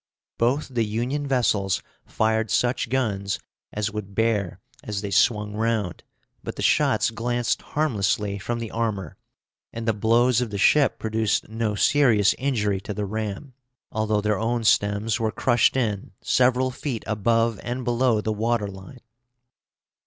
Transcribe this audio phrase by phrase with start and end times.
[0.39, 3.37] Both the Union vessels fired such guns
[3.71, 6.03] as would bear as they swung round,
[6.43, 9.15] but the shots glanced harmlessly from the armor,
[9.71, 13.53] and the blows of the ship produced no serious injury to the ram,
[13.91, 19.01] although their own stems were crushed in several feet above and below the water line.